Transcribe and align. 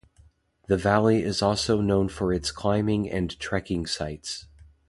The 0.65 0.77
valley 0.77 1.21
is 1.21 1.43
also 1.43 1.79
known 1.79 2.09
for 2.09 2.33
its 2.33 2.49
climbing 2.51 3.07
and 3.07 3.39
trekking 3.39 3.85
sites. 3.85 4.47